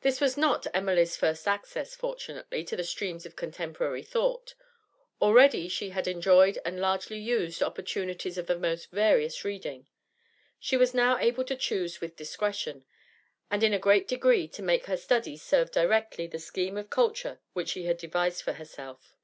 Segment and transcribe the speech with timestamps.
[0.00, 4.56] This was not Emily's first access, fortunately, to the streams of contemporary thought;
[5.22, 9.86] already she had enjoyed and largely used opportunities of the most various reading.
[10.58, 10.96] She was able
[11.44, 12.84] now to choose with discretion,
[13.48, 17.38] and in a great degree to make her study serve directly the scheme of culture
[17.52, 19.14] which she had devised for herself.